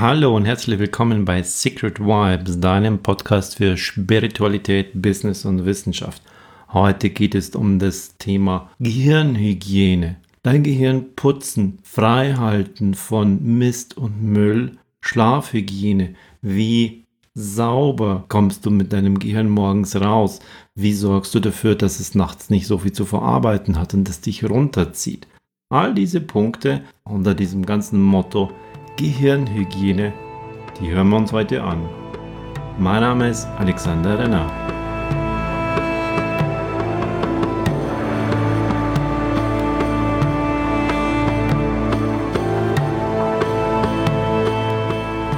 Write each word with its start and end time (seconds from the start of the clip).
Hallo 0.00 0.34
und 0.34 0.44
herzlich 0.44 0.80
willkommen 0.80 1.24
bei 1.24 1.44
Secret 1.44 2.00
Vibes, 2.00 2.58
deinem 2.58 2.98
Podcast 2.98 3.58
für 3.58 3.76
Spiritualität, 3.76 5.00
Business 5.00 5.44
und 5.44 5.66
Wissenschaft. 5.66 6.20
Heute 6.72 7.10
geht 7.10 7.36
es 7.36 7.50
um 7.50 7.78
das 7.78 8.16
Thema 8.18 8.70
Gehirnhygiene. 8.80 10.16
Dein 10.42 10.64
Gehirn 10.64 11.14
putzen, 11.14 11.78
freihalten 11.84 12.94
von 12.94 13.40
Mist 13.40 13.96
und 13.96 14.20
Müll, 14.20 14.72
Schlafhygiene. 15.00 16.16
Wie 16.42 17.04
sauber 17.34 18.24
kommst 18.26 18.66
du 18.66 18.72
mit 18.72 18.92
deinem 18.92 19.20
Gehirn 19.20 19.48
morgens 19.48 19.94
raus? 19.94 20.40
Wie 20.74 20.92
sorgst 20.92 21.32
du 21.36 21.38
dafür, 21.38 21.76
dass 21.76 22.00
es 22.00 22.16
nachts 22.16 22.50
nicht 22.50 22.66
so 22.66 22.78
viel 22.78 22.92
zu 22.92 23.04
verarbeiten 23.04 23.78
hat 23.78 23.94
und 23.94 24.08
es 24.08 24.20
dich 24.20 24.42
runterzieht? 24.42 25.28
All 25.68 25.94
diese 25.94 26.20
Punkte 26.20 26.82
unter 27.04 27.36
diesem 27.36 27.64
ganzen 27.64 28.02
Motto 28.02 28.50
Gehirnhygiene, 28.96 30.12
die 30.78 30.92
hören 30.92 31.08
wir 31.08 31.16
uns 31.16 31.32
heute 31.32 31.64
an. 31.64 31.82
Mein 32.78 33.00
Name 33.00 33.28
ist 33.28 33.44
Alexander 33.58 34.16
Renner. 34.16 34.48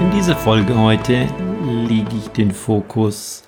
In 0.02 0.10
dieser 0.10 0.36
Folge 0.36 0.78
heute 0.78 1.26
lege 1.88 2.14
ich 2.14 2.28
den 2.28 2.50
Fokus 2.50 3.44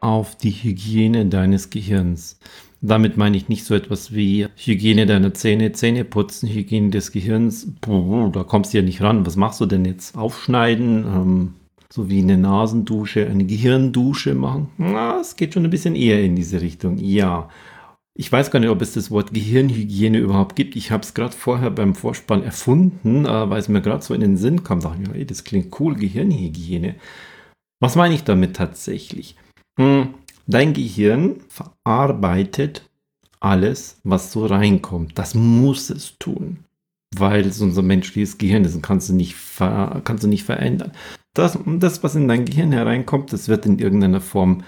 auf 0.00 0.36
die 0.36 0.52
Hygiene 0.52 1.26
deines 1.26 1.68
Gehirns. 1.68 2.38
Damit 2.82 3.18
meine 3.18 3.36
ich 3.36 3.48
nicht 3.48 3.64
so 3.64 3.74
etwas 3.74 4.14
wie 4.14 4.46
Hygiene 4.56 5.04
deiner 5.04 5.34
Zähne, 5.34 5.72
Zähne 5.72 6.04
putzen, 6.04 6.48
Hygiene 6.48 6.90
des 6.90 7.12
Gehirns. 7.12 7.68
Puh, 7.82 8.30
da 8.32 8.42
kommst 8.42 8.72
du 8.72 8.78
ja 8.78 8.82
nicht 8.82 9.02
ran. 9.02 9.26
Was 9.26 9.36
machst 9.36 9.60
du 9.60 9.66
denn 9.66 9.84
jetzt? 9.84 10.16
Aufschneiden, 10.16 11.04
ähm, 11.04 11.54
so 11.92 12.08
wie 12.08 12.20
eine 12.20 12.38
Nasendusche, 12.38 13.26
eine 13.26 13.44
Gehirndusche 13.44 14.34
machen? 14.34 14.68
Na, 14.78 15.20
es 15.20 15.36
geht 15.36 15.52
schon 15.52 15.64
ein 15.64 15.70
bisschen 15.70 15.94
eher 15.94 16.22
in 16.22 16.36
diese 16.36 16.62
Richtung. 16.62 16.96
Ja. 16.98 17.50
Ich 18.14 18.32
weiß 18.32 18.50
gar 18.50 18.60
nicht, 18.60 18.70
ob 18.70 18.80
es 18.82 18.94
das 18.94 19.10
Wort 19.10 19.32
Gehirnhygiene 19.34 20.18
überhaupt 20.18 20.56
gibt. 20.56 20.74
Ich 20.74 20.90
habe 20.90 21.02
es 21.02 21.14
gerade 21.14 21.34
vorher 21.34 21.70
beim 21.70 21.94
Vorspann 21.94 22.42
erfunden, 22.42 23.26
äh, 23.26 23.50
weil 23.50 23.60
es 23.60 23.68
mir 23.68 23.82
gerade 23.82 24.02
so 24.02 24.14
in 24.14 24.20
den 24.22 24.36
Sinn 24.38 24.64
kam. 24.64 24.80
Da 24.80 24.90
dachte 24.90 25.18
ich 25.18 25.26
das 25.26 25.44
klingt 25.44 25.78
cool, 25.80 25.96
Gehirnhygiene. 25.96 26.94
Was 27.80 27.94
meine 27.94 28.14
ich 28.14 28.24
damit 28.24 28.56
tatsächlich? 28.56 29.36
Hm, 29.78 30.14
Dein 30.50 30.72
Gehirn 30.72 31.36
verarbeitet 31.46 32.90
alles, 33.38 34.00
was 34.02 34.32
so 34.32 34.46
reinkommt. 34.46 35.16
Das 35.16 35.36
muss 35.36 35.90
es 35.90 36.18
tun, 36.18 36.64
weil 37.16 37.46
es 37.46 37.60
unser 37.60 37.82
menschliches 37.82 38.36
Gehirn 38.36 38.64
ist 38.64 38.74
und 38.74 38.82
kannst 38.82 39.08
du 39.08 39.12
nicht, 39.12 39.36
ver 39.36 40.00
kannst 40.02 40.24
du 40.24 40.28
nicht 40.28 40.42
verändern. 40.42 40.90
Das, 41.34 41.56
das, 41.64 42.02
was 42.02 42.16
in 42.16 42.26
dein 42.26 42.46
Gehirn 42.46 42.72
hereinkommt, 42.72 43.32
das 43.32 43.46
wird 43.46 43.64
in 43.64 43.78
irgendeiner 43.78 44.20
Form 44.20 44.64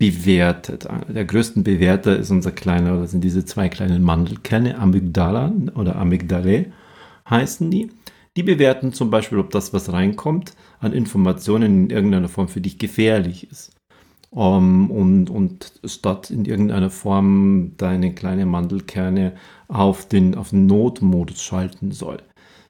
bewertet. 0.00 0.88
Der 1.08 1.24
größte 1.24 1.60
Bewerter 1.60 2.16
ist 2.16 2.32
unser 2.32 2.50
kleiner, 2.50 2.98
das 2.98 3.12
sind 3.12 3.22
diese 3.22 3.44
zwei 3.44 3.68
kleinen 3.68 4.02
Mandelkerne, 4.02 4.76
Amygdala 4.76 5.52
oder 5.76 5.94
Amygdalae 5.94 6.72
heißen 7.30 7.70
die. 7.70 7.92
Die 8.36 8.42
bewerten 8.42 8.92
zum 8.92 9.10
Beispiel, 9.10 9.38
ob 9.38 9.50
das, 9.50 9.72
was 9.72 9.92
reinkommt, 9.92 10.56
an 10.80 10.92
Informationen 10.92 11.84
in 11.84 11.90
irgendeiner 11.90 12.28
Form 12.28 12.48
für 12.48 12.60
dich 12.60 12.78
gefährlich 12.78 13.48
ist 13.48 13.70
ähm, 14.34 14.90
und, 14.90 15.30
und 15.30 15.72
statt 15.84 16.30
in 16.30 16.44
irgendeiner 16.44 16.90
Form 16.90 17.72
deine 17.76 18.14
kleine 18.14 18.46
Mandelkerne 18.46 19.34
auf 19.68 20.06
den, 20.06 20.34
auf 20.34 20.50
den 20.50 20.66
Notmodus 20.66 21.42
schalten 21.42 21.92
soll. 21.92 22.18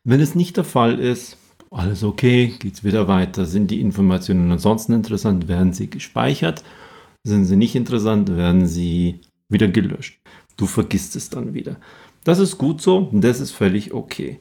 Wenn 0.04 0.20
es 0.20 0.34
nicht 0.34 0.56
der 0.56 0.64
Fall 0.64 0.98
ist, 0.98 1.36
alles 1.70 2.04
okay, 2.04 2.54
geht 2.58 2.74
es 2.74 2.84
wieder 2.84 3.08
weiter. 3.08 3.46
Sind 3.46 3.70
die 3.70 3.80
Informationen 3.80 4.50
ansonsten 4.50 4.92
interessant, 4.92 5.48
werden 5.48 5.72
sie 5.72 5.88
gespeichert. 5.88 6.62
Sind 7.24 7.44
sie 7.44 7.56
nicht 7.56 7.74
interessant, 7.74 8.36
werden 8.36 8.66
sie 8.66 9.20
wieder 9.48 9.68
gelöscht. 9.68 10.20
Du 10.56 10.66
vergisst 10.66 11.16
es 11.16 11.30
dann 11.30 11.54
wieder. 11.54 11.76
Das 12.24 12.38
ist 12.38 12.58
gut 12.58 12.80
so 12.80 13.08
das 13.12 13.40
ist 13.40 13.52
völlig 13.52 13.94
okay. 13.94 14.38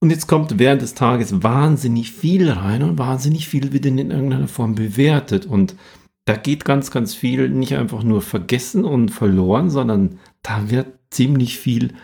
Und 0.00 0.10
jetzt 0.10 0.26
kommt 0.26 0.58
während 0.58 0.82
des 0.82 0.94
Tages 0.94 1.44
wahnsinnig 1.44 2.10
viel 2.10 2.50
rein 2.50 2.82
und 2.82 2.98
wahnsinnig 2.98 3.46
viel 3.46 3.72
wird 3.72 3.86
in 3.86 3.98
irgendeiner 3.98 4.48
Form 4.48 4.74
bewertet. 4.74 5.46
Und 5.46 5.76
da 6.24 6.36
geht 6.36 6.64
ganz, 6.64 6.90
ganz 6.90 7.14
viel 7.14 7.48
nicht 7.48 7.76
einfach 7.76 8.02
nur 8.02 8.22
vergessen 8.22 8.84
und 8.84 9.10
verloren, 9.10 9.70
sondern 9.70 10.18
da 10.42 10.70
wird 10.70 10.88
ziemlich 11.10 11.58
viel 11.58 11.94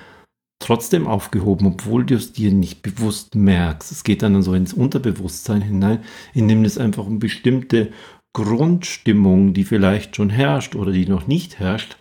trotzdem 0.61 1.07
aufgehoben, 1.07 1.69
obwohl 1.69 2.05
du 2.05 2.17
es 2.17 2.33
dir 2.33 2.53
nicht 2.53 2.83
bewusst 2.83 3.37
merkst. 3.37 3.93
Es 3.93 4.03
geht 4.03 4.23
dann 4.23 4.43
so 4.43 4.55
ins 4.55 4.73
Unterbewusstsein 4.73 5.63
hinein, 5.63 6.01
indem 6.35 6.65
es 6.65 6.79
einfach 6.79 7.07
eine 7.07 7.19
bestimmte 7.19 7.93
Grundstimmung, 8.33 9.55
die 9.55 9.65
vielleicht 9.65 10.17
schon 10.17 10.31
herrscht 10.31 10.75
oder 10.75 10.91
die 10.91 11.07
noch 11.07 11.27
nicht 11.29 11.61
herrscht, 11.61 11.97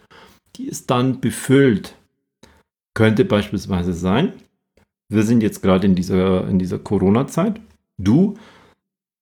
die 0.55 0.67
ist 0.67 0.89
dann 0.89 1.21
befüllt. 1.21 1.95
Könnte 2.95 3.25
beispielsweise 3.25 3.93
sein, 3.93 4.33
wir 5.09 5.23
sind 5.23 5.43
jetzt 5.43 5.61
gerade 5.61 5.85
in 5.85 5.93
dieser, 5.93 6.47
in 6.47 6.57
dieser 6.57 6.79
Corona-Zeit. 6.79 7.61
Du 7.99 8.07
Du 8.07 8.37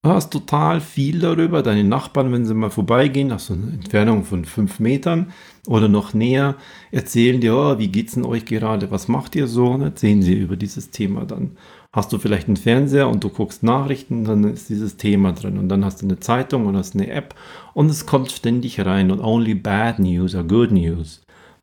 hast 0.06 0.32
total 0.32 0.82
viel 0.82 1.20
darüber. 1.20 1.64
Deine 1.64 1.84
Nachbarn, 1.84 2.32
wenn 2.32 2.46
sie 2.46 2.54
mal 2.54 2.70
vorbeigehen, 2.70 3.30
nach 3.30 3.40
so 3.40 3.54
einer 3.54 3.74
Entfernung 3.74 4.24
von 4.24 4.46
fünf 4.46 4.80
Metern 4.80 5.32
oder 5.68 5.88
noch 5.88 6.14
näher, 6.14 6.56
erzählen 6.92 7.42
dir, 7.42 7.56
oh, 7.56 7.78
wie 7.78 7.88
geht's 7.88 8.14
denn 8.14 8.26
euch 8.26 8.46
gerade? 8.46 8.92
Was 8.92 9.08
macht 9.08 9.36
ihr 9.36 9.48
so? 9.48 9.68
Und 9.68 9.82
erzählen 9.82 10.22
sie 10.22 10.34
über 10.34 10.56
dieses 10.56 10.92
Thema 10.92 11.26
dann. 11.26 11.58
Hast 11.92 12.12
du 12.12 12.18
vielleicht 12.18 12.48
einen 12.48 12.58
Fernseher 12.58 13.08
und 13.08 13.24
du 13.24 13.30
guckst 13.30 13.64
Nachrichten, 13.64 14.26
dann 14.26 14.44
ist 14.44 14.70
dieses 14.70 14.98
Thema 14.98 15.32
drin. 15.32 15.58
Und 15.58 15.70
dann 15.70 15.86
hast 15.86 16.02
du 16.02 16.06
eine 16.06 16.20
Zeitung 16.20 16.68
oder 16.68 16.80
hast 16.80 16.96
eine 16.96 17.10
App 17.10 17.36
und 17.74 17.90
es 17.90 18.06
kommt 18.06 18.32
ständig 18.32 18.86
rein. 18.86 19.12
Und 19.12 19.22
only 19.22 19.56
bad 19.56 20.00
news 20.00 20.36
are 20.36 20.46
good 20.46 20.72
news. 20.72 21.22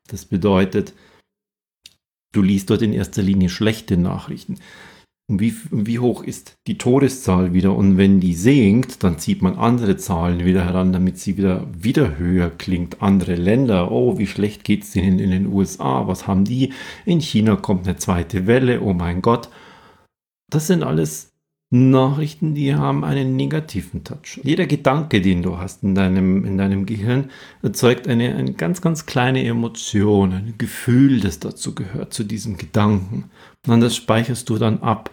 Das 0.08 0.24
bedeutet, 0.24 0.94
du 2.32 2.42
liest 2.42 2.70
dort 2.70 2.82
in 2.82 2.92
erster 2.92 3.22
Linie 3.22 3.50
schlechte 3.50 3.96
Nachrichten. 3.96 4.56
Und 5.28 5.40
wie, 5.40 5.54
wie 5.70 5.98
hoch 5.98 6.22
ist 6.22 6.56
die 6.66 6.78
Todeszahl 6.78 7.54
wieder? 7.54 7.74
Und 7.74 7.96
wenn 7.96 8.20
die 8.20 8.34
sinkt, 8.34 9.02
dann 9.02 9.18
zieht 9.18 9.40
man 9.40 9.56
andere 9.56 9.96
Zahlen 9.96 10.44
wieder 10.44 10.64
heran, 10.64 10.92
damit 10.92 11.18
sie 11.18 11.36
wieder, 11.36 11.66
wieder 11.72 12.18
höher 12.18 12.50
klingt. 12.50 13.00
Andere 13.00 13.36
Länder, 13.36 13.90
oh, 13.90 14.18
wie 14.18 14.26
schlecht 14.26 14.64
geht 14.64 14.82
es 14.82 14.92
denen 14.92 15.18
in 15.18 15.30
den 15.30 15.46
USA? 15.46 16.06
Was 16.06 16.26
haben 16.26 16.44
die? 16.44 16.72
In 17.06 17.20
China 17.20 17.56
kommt 17.56 17.86
eine 17.86 17.96
zweite 17.96 18.46
Welle, 18.46 18.80
oh 18.82 18.92
mein 18.92 19.22
Gott. 19.22 19.48
Das 20.50 20.66
sind 20.66 20.82
alles 20.82 21.31
Nachrichten, 21.74 22.54
die 22.54 22.74
haben 22.74 23.02
einen 23.02 23.34
negativen 23.34 24.04
Touch. 24.04 24.38
Jeder 24.42 24.66
Gedanke, 24.66 25.22
den 25.22 25.42
du 25.42 25.56
hast 25.56 25.82
in 25.82 25.94
deinem, 25.94 26.44
in 26.44 26.58
deinem 26.58 26.84
Gehirn, 26.84 27.30
erzeugt 27.62 28.08
eine, 28.08 28.34
eine 28.34 28.52
ganz, 28.52 28.82
ganz 28.82 29.06
kleine 29.06 29.42
Emotion, 29.42 30.34
ein 30.34 30.54
Gefühl, 30.58 31.20
das 31.20 31.38
dazu 31.38 31.74
gehört, 31.74 32.12
zu 32.12 32.24
diesem 32.24 32.58
Gedanken. 32.58 33.30
Und 33.66 33.80
das 33.80 33.96
speicherst 33.96 34.50
du 34.50 34.58
dann 34.58 34.82
ab. 34.82 35.10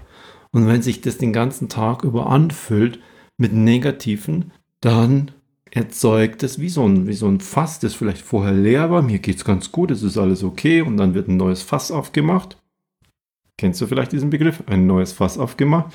Und 0.52 0.68
wenn 0.68 0.82
sich 0.82 1.00
das 1.00 1.18
den 1.18 1.32
ganzen 1.32 1.70
Tag 1.70 2.04
über 2.04 2.30
anfüllt 2.30 3.00
mit 3.38 3.54
Negativen, 3.54 4.52
dann 4.82 5.32
erzeugt 5.72 6.44
es 6.44 6.60
wie 6.60 6.68
so 6.68 6.86
ein, 6.86 7.08
wie 7.08 7.14
so 7.14 7.30
ein 7.30 7.40
Fass, 7.40 7.80
das 7.80 7.94
vielleicht 7.94 8.22
vorher 8.22 8.54
leer 8.54 8.92
war. 8.92 9.02
Mir 9.02 9.20
geht 9.20 9.38
es 9.38 9.46
ganz 9.46 9.72
gut, 9.72 9.92
es 9.92 10.04
ist 10.04 10.18
alles 10.18 10.44
okay. 10.44 10.82
Und 10.82 10.98
dann 10.98 11.14
wird 11.14 11.30
ein 11.30 11.38
neues 11.38 11.62
Fass 11.62 11.90
aufgemacht. 11.90 12.58
Kennst 13.58 13.80
du 13.80 13.88
vielleicht 13.88 14.12
diesen 14.12 14.30
Begriff? 14.30 14.62
Ein 14.66 14.88
neues 14.88 15.14
Fass 15.14 15.38
aufgemacht. 15.38 15.94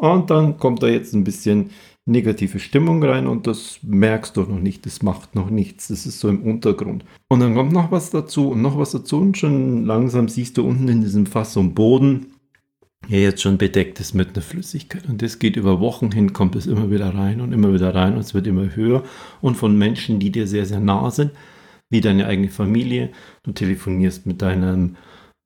Und 0.00 0.30
dann 0.30 0.56
kommt 0.56 0.82
da 0.82 0.88
jetzt 0.88 1.12
ein 1.12 1.24
bisschen 1.24 1.70
negative 2.06 2.58
Stimmung 2.58 3.04
rein 3.04 3.26
und 3.26 3.46
das 3.46 3.80
merkst 3.82 4.34
du 4.34 4.40
noch 4.42 4.58
nicht, 4.58 4.86
das 4.86 5.02
macht 5.02 5.34
noch 5.34 5.50
nichts, 5.50 5.88
das 5.88 6.06
ist 6.06 6.20
so 6.20 6.30
im 6.30 6.42
Untergrund. 6.42 7.04
Und 7.28 7.40
dann 7.40 7.54
kommt 7.54 7.72
noch 7.72 7.92
was 7.92 8.08
dazu 8.08 8.48
und 8.48 8.62
noch 8.62 8.78
was 8.78 8.92
dazu 8.92 9.18
und 9.18 9.36
schon 9.36 9.84
langsam 9.84 10.28
siehst 10.28 10.56
du 10.56 10.66
unten 10.66 10.88
in 10.88 11.02
diesem 11.02 11.26
Fass 11.26 11.54
am 11.58 11.74
Boden, 11.74 12.28
ja 13.08 13.18
jetzt 13.18 13.42
schon 13.42 13.58
bedeckt 13.58 14.00
ist 14.00 14.14
mit 14.14 14.30
einer 14.30 14.42
Flüssigkeit. 14.42 15.06
Und 15.06 15.20
das 15.20 15.38
geht 15.38 15.56
über 15.56 15.80
Wochen 15.80 16.10
hin, 16.10 16.32
kommt 16.32 16.56
es 16.56 16.66
immer 16.66 16.90
wieder 16.90 17.14
rein 17.14 17.42
und 17.42 17.52
immer 17.52 17.74
wieder 17.74 17.94
rein 17.94 18.14
und 18.14 18.20
es 18.20 18.32
wird 18.32 18.46
immer 18.46 18.74
höher. 18.74 19.04
Und 19.42 19.56
von 19.56 19.76
Menschen, 19.76 20.18
die 20.18 20.32
dir 20.32 20.46
sehr, 20.46 20.64
sehr 20.64 20.80
nah 20.80 21.10
sind, 21.10 21.32
wie 21.90 22.00
deine 22.00 22.26
eigene 22.26 22.48
Familie. 22.48 23.10
Du 23.42 23.52
telefonierst 23.52 24.24
mit 24.24 24.40
deinem 24.40 24.96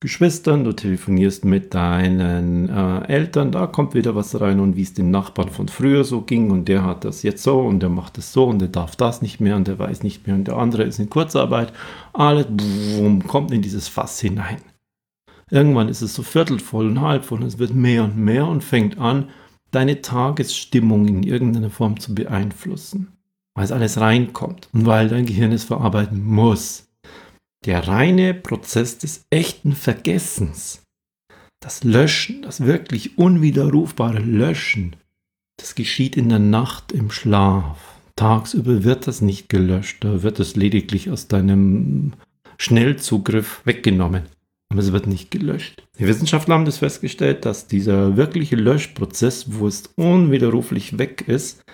Geschwistern, 0.05 0.65
du 0.65 0.75
telefonierst 0.75 1.47
mit 1.47 1.73
deinen 1.73 2.69
äh, 2.69 3.07
Eltern, 3.07 3.53
da 3.53 3.67
kommt 3.67 3.95
wieder 3.95 4.15
was 4.15 4.39
rein 4.39 4.61
und 4.61 4.77
wie 4.77 4.83
es 4.83 4.93
dem 4.93 5.11
Nachbarn 5.11 5.49
von 5.49 5.67
früher 5.67 6.05
so 6.05 6.21
ging 6.21 6.51
und 6.51 6.69
der 6.69 6.85
hat 6.85 7.07
das 7.07 7.23
jetzt 7.23 7.43
so 7.43 7.61
und 7.61 7.81
der 7.81 7.89
macht 7.89 8.19
das 8.19 8.31
so 8.31 8.45
und 8.45 8.59
der 8.59 8.69
darf 8.69 8.97
das 8.97 9.23
nicht 9.23 9.41
mehr 9.41 9.57
und 9.57 9.67
der 9.67 9.79
weiß 9.79 10.03
nicht 10.03 10.27
mehr 10.27 10.37
und 10.37 10.47
der 10.47 10.59
andere 10.59 10.83
ist 10.83 10.99
in 10.99 11.09
Kurzarbeit. 11.09 11.73
Alles 12.13 12.45
boom, 12.51 13.27
kommt 13.27 13.51
in 13.51 13.63
dieses 13.63 13.89
Fass 13.89 14.21
hinein. 14.21 14.59
Irgendwann 15.51 15.89
ist 15.89 16.03
es 16.03 16.13
so 16.13 16.23
viertel 16.23 16.59
voll 16.59 16.89
und 16.89 17.01
halb 17.01 17.25
voll 17.25 17.41
und 17.41 17.47
es 17.47 17.59
wird 17.59 17.75
mehr 17.75 18.05
und 18.05 18.19
mehr 18.19 18.47
und 18.47 18.63
fängt 18.63 18.99
an, 18.99 19.31
deine 19.71 20.03
Tagesstimmung 20.03 21.09
in 21.09 21.23
irgendeiner 21.23 21.71
Form 21.71 21.99
zu 21.99 22.15
beeinflussen. 22.15 23.17
Weil 23.55 23.65
es 23.65 23.73
alles 23.73 23.99
reinkommt 23.99 24.69
und 24.75 24.85
weil 24.85 25.09
dein 25.09 25.25
Gehirn 25.25 25.53
es 25.53 25.65
verarbeiten 25.65 26.23
muss. 26.23 26.89
Der 27.65 27.89
reine 27.89 28.35
Prozess 28.35 28.99
des 28.99 29.25
echten 29.31 29.73
Vergessens, 29.73 30.83
das 31.61 31.83
Löschen, 31.83 32.43
das 32.43 32.61
wirklich 32.61 33.17
unwiderrufbare 33.17 34.19
Löschen 34.19 34.97
Das 35.57 35.75
geschieht 35.75 36.17
in 36.17 36.29
der 36.29 36.41
Nacht 36.41 36.93
im 36.93 37.11
Schlaf. 37.11 37.79
Tagsüber 38.17 38.85
wird 38.85 39.07
das 39.07 39.23
nicht 39.23 39.49
gelöscht, 39.49 40.05
da 40.05 40.23
wird 40.23 40.41
es 40.41 40.57
lediglich 40.57 41.11
aus 41.11 41.27
deinem 41.27 42.13
Schnellzugriff 42.59 43.63
weggenommen. 43.65 44.25
Aber 44.69 44.81
es 44.81 44.93
wird 44.93 45.07
nicht 45.07 45.31
gelöscht. 45.31 45.87
Die 45.99 46.07
Wissenschaftler 46.07 46.57
haben 46.57 46.65
das 46.67 46.79
festgestellt, 46.79 47.47
dass 47.47 47.67
dieser 47.67 48.17
wirkliche 48.17 48.57
Löschprozess, 48.57 49.47
wo 49.55 49.69
es 49.69 49.85
unwiderruflich 49.97 50.99
weg 50.99 51.25
ist, 51.29 51.65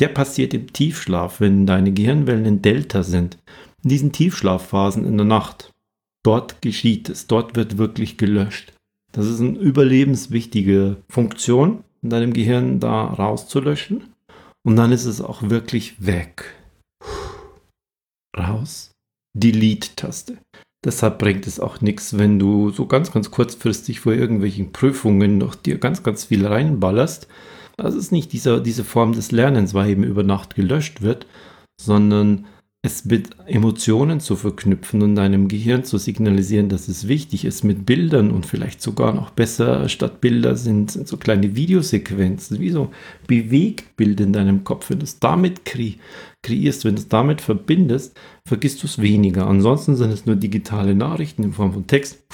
der 0.00 0.08
passiert 0.08 0.54
im 0.54 0.72
Tiefschlaf, 0.72 1.40
wenn 1.40 1.66
deine 1.66 1.92
Gehirnwellen 1.92 2.46
in 2.46 2.62
Delta 2.62 3.02
sind. 3.02 3.38
In 3.86 3.90
diesen 3.90 4.10
Tiefschlafphasen 4.10 5.04
in 5.04 5.16
der 5.16 5.28
Nacht. 5.28 5.72
Dort 6.24 6.60
geschieht 6.60 7.08
es, 7.08 7.28
dort 7.28 7.54
wird 7.54 7.78
wirklich 7.78 8.18
gelöscht. 8.18 8.72
Das 9.12 9.26
ist 9.26 9.40
eine 9.40 9.56
überlebenswichtige 9.56 10.96
Funktion 11.08 11.84
in 12.02 12.10
deinem 12.10 12.32
Gehirn, 12.32 12.80
da 12.80 13.04
rauszulöschen. 13.04 14.12
Und 14.64 14.74
dann 14.74 14.90
ist 14.90 15.04
es 15.04 15.20
auch 15.20 15.50
wirklich 15.50 16.04
weg. 16.04 16.56
Raus. 18.36 18.90
Delete-Taste. 19.38 20.38
Deshalb 20.84 21.20
bringt 21.20 21.46
es 21.46 21.60
auch 21.60 21.80
nichts, 21.80 22.18
wenn 22.18 22.40
du 22.40 22.70
so 22.70 22.86
ganz, 22.86 23.12
ganz 23.12 23.30
kurzfristig 23.30 24.00
vor 24.00 24.14
irgendwelchen 24.14 24.72
Prüfungen 24.72 25.38
noch 25.38 25.54
dir 25.54 25.78
ganz, 25.78 26.02
ganz 26.02 26.24
viel 26.24 26.44
reinballerst. 26.44 27.28
Das 27.76 27.94
ist 27.94 28.10
nicht 28.10 28.32
dieser, 28.32 28.58
diese 28.58 28.82
Form 28.82 29.12
des 29.12 29.30
Lernens, 29.30 29.74
weil 29.74 29.90
eben 29.90 30.02
über 30.02 30.24
Nacht 30.24 30.56
gelöscht 30.56 31.02
wird, 31.02 31.28
sondern 31.80 32.46
es 32.86 33.04
mit 33.04 33.30
Emotionen 33.46 34.20
zu 34.20 34.36
verknüpfen 34.36 35.02
und 35.02 35.16
deinem 35.16 35.48
Gehirn 35.48 35.84
zu 35.84 35.98
signalisieren, 35.98 36.68
dass 36.68 36.88
es 36.88 37.08
wichtig 37.08 37.44
ist, 37.44 37.64
mit 37.64 37.84
Bildern 37.84 38.30
und 38.30 38.46
vielleicht 38.46 38.80
sogar 38.80 39.12
noch 39.12 39.30
besser 39.30 39.88
statt 39.88 40.20
Bilder 40.20 40.56
sind, 40.56 40.92
sind 40.92 41.06
so 41.06 41.16
kleine 41.16 41.54
Videosequenzen, 41.56 42.60
wie 42.60 42.70
so 42.70 42.90
Bewegtbild 43.26 44.20
in 44.20 44.32
deinem 44.32 44.64
Kopf. 44.64 44.88
Wenn 44.88 45.00
du 45.00 45.04
es 45.04 45.18
damit 45.18 45.64
kre 45.64 45.94
kreierst, 46.42 46.84
wenn 46.84 46.94
du 46.94 47.02
es 47.02 47.08
damit 47.08 47.40
verbindest, 47.40 48.16
vergisst 48.46 48.82
du 48.82 48.86
es 48.86 49.02
weniger. 49.02 49.46
Ansonsten 49.48 49.96
sind 49.96 50.12
es 50.12 50.26
nur 50.26 50.36
digitale 50.36 50.94
Nachrichten 50.94 51.42
in 51.42 51.52
Form 51.52 51.72
von 51.72 51.86
Text 51.86 52.24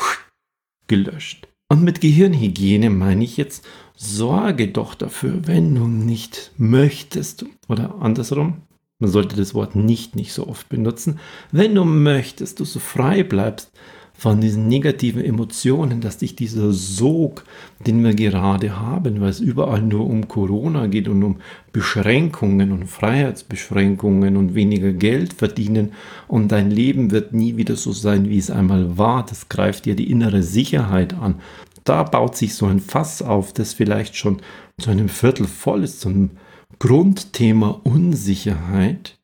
gelöscht. 0.87 1.49
Und 1.73 1.83
mit 1.83 2.03
Gehirnhygiene 2.03 2.91
meine 2.91 3.25
ich 3.25 3.39
jetzt, 3.39 3.67
sorge 3.97 4.69
doch 4.69 4.95
dafür, 4.95 5.47
wenn 5.47 5.75
du 5.75 5.89
nicht 5.89 6.53
möchtest 6.59 7.47
oder 7.69 7.95
andersrum, 8.01 8.63
man 9.03 9.11
sollte 9.11 9.37
das 9.37 9.53
Wort 9.53 9.75
nicht 9.75 10.15
nicht 10.15 10.33
so 10.33 10.47
oft 10.47 10.69
benutzen. 10.69 11.19
Wenn 11.51 11.75
du 11.75 11.85
möchtest, 11.85 12.61
du 12.61 12.65
so 12.65 12.79
frei 12.79 13.25
bleibst 13.25 13.73
von 14.15 14.41
diesen 14.41 14.69
negativen 14.69 15.25
Emotionen, 15.25 16.01
dass 16.01 16.19
dich 16.19 16.37
dieser 16.37 16.73
Sog, 16.73 17.43
den 17.85 18.05
wir 18.05 18.15
gerade 18.15 18.79
haben, 18.79 19.21
weil 19.21 19.31
es 19.31 19.41
überall 19.41 19.83
nur 19.83 20.07
um 20.07 20.29
Corona 20.29 20.87
geht 20.87 21.09
und 21.09 21.25
um 21.25 21.39
Beschränkungen 21.73 22.71
und 22.71 22.87
Freiheitsbeschränkungen 22.87 24.37
und 24.37 24.55
weniger 24.55 24.93
Geld 24.93 25.33
verdienen 25.33 25.95
und 26.29 26.53
dein 26.53 26.71
Leben 26.71 27.11
wird 27.11 27.33
nie 27.33 27.57
wieder 27.57 27.75
so 27.75 27.91
sein, 27.91 28.29
wie 28.29 28.39
es 28.39 28.53
einmal 28.53 28.97
war. 28.97 29.27
Das 29.27 29.49
greift 29.49 29.87
dir 29.87 29.97
die 29.97 30.13
innere 30.13 30.45
Sicherheit 30.45 31.15
an. 31.15 31.41
Da 31.83 32.05
baut 32.05 32.37
sich 32.37 32.55
so 32.55 32.67
ein 32.67 32.79
Fass 32.79 33.21
auf, 33.21 33.53
das 33.53 33.73
vielleicht 33.73 34.15
schon 34.15 34.41
zu 34.79 34.91
einem 34.91 35.09
Viertel 35.09 35.49
voll 35.49 35.83
ist, 35.83 36.01
zum 36.01 36.31
Grundthema 36.79 37.81
Unsicherheit, 37.85 39.19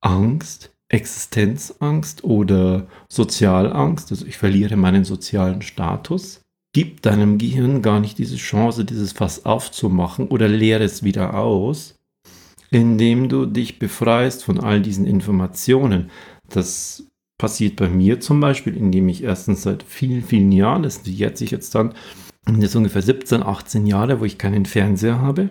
Angst, 0.00 0.70
Existenzangst 0.88 2.24
oder 2.24 2.86
Sozialangst, 3.08 4.10
also 4.10 4.26
ich 4.26 4.36
verliere 4.36 4.76
meinen 4.76 5.04
sozialen 5.04 5.62
Status, 5.62 6.40
gibt 6.72 7.06
deinem 7.06 7.38
Gehirn 7.38 7.82
gar 7.82 8.00
nicht 8.00 8.18
diese 8.18 8.36
Chance, 8.36 8.84
dieses 8.84 9.12
Fass 9.12 9.44
aufzumachen 9.44 10.28
oder 10.28 10.48
leere 10.48 10.84
es 10.84 11.02
wieder 11.02 11.34
aus, 11.34 11.94
indem 12.70 13.28
du 13.28 13.46
dich 13.46 13.78
befreist 13.78 14.44
von 14.44 14.60
all 14.60 14.82
diesen 14.82 15.06
Informationen. 15.06 16.10
Das 16.48 17.04
passiert 17.38 17.76
bei 17.76 17.88
mir 17.88 18.20
zum 18.20 18.40
Beispiel, 18.40 18.76
indem 18.76 19.08
ich 19.08 19.22
erstens 19.22 19.62
seit 19.62 19.82
vielen, 19.82 20.22
vielen 20.22 20.52
Jahren, 20.52 20.82
das 20.82 21.00
jährt 21.04 21.38
sich 21.38 21.50
jetzt 21.50 21.74
dann, 21.74 21.94
jetzt 22.58 22.76
ungefähr 22.76 23.02
17, 23.02 23.42
18 23.42 23.86
Jahre, 23.86 24.20
wo 24.20 24.24
ich 24.24 24.38
keinen 24.38 24.66
Fernseher 24.66 25.20
habe, 25.20 25.50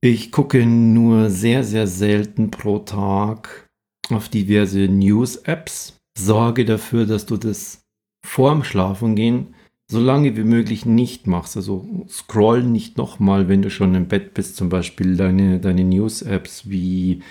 ich 0.00 0.32
gucke 0.32 0.64
nur 0.64 1.30
sehr, 1.30 1.62
sehr 1.64 1.86
selten 1.86 2.50
pro 2.50 2.78
Tag 2.78 3.68
auf 4.10 4.28
diverse 4.28 4.80
News-Apps. 4.80 5.98
Sorge 6.18 6.64
dafür, 6.64 7.06
dass 7.06 7.26
du 7.26 7.36
das 7.36 7.82
vorm 8.26 8.64
Schlafengehen 8.64 9.54
so 9.90 10.00
lange 10.00 10.36
wie 10.36 10.44
möglich 10.44 10.86
nicht 10.86 11.26
machst. 11.26 11.56
Also 11.56 11.86
scroll 12.08 12.62
nicht 12.62 12.96
nochmal, 12.96 13.48
wenn 13.48 13.62
du 13.62 13.70
schon 13.70 13.94
im 13.94 14.08
Bett 14.08 14.34
bist, 14.34 14.56
zum 14.56 14.68
Beispiel 14.68 15.16
deine, 15.16 15.60
deine 15.60 15.84
News-Apps 15.84 16.70
wie 16.70 17.22